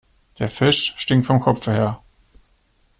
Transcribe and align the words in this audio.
Der 0.39 0.49
Fisch 0.49 0.95
stinkt 0.97 1.27
vom 1.27 1.39
Kopfe 1.41 1.73
her. 1.73 2.01